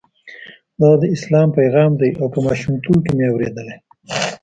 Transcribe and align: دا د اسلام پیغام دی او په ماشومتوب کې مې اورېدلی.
دا 0.79 0.91
د 1.01 1.03
اسلام 1.15 1.49
پیغام 1.59 1.91
دی 2.01 2.09
او 2.19 2.25
په 2.33 2.39
ماشومتوب 2.47 2.97
کې 3.05 3.11
مې 3.17 3.27
اورېدلی. 3.31 3.75